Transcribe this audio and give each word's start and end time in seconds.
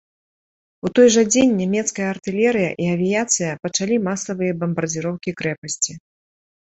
У 0.87 0.89
той 0.99 1.07
жа 1.15 1.23
дзень 1.33 1.51
нямецкая 1.59 2.07
артылерыя 2.13 2.71
і 2.85 2.89
авіяцыя 2.95 3.51
пачалі 3.67 3.95
масавыя 4.09 4.53
бамбардзіроўкі 4.63 5.29
крэпасці. 5.43 5.93